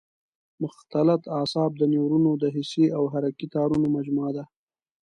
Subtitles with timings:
[0.63, 4.43] مختلط اعصاب د نیورونونو د حسي او حرکي تارونو مجموعه ده.